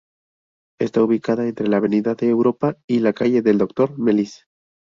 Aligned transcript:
Está 0.79 1.03
ubicada 1.03 1.47
entre 1.47 1.67
la 1.67 1.77
avenida 1.77 2.15
de 2.15 2.27
Europa 2.27 2.75
y 2.87 3.01
la 3.01 3.13
calle 3.13 3.43
del 3.43 3.59
Doctor 3.59 3.99
Melis. 3.99 4.47